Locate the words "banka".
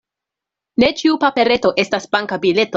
2.17-2.45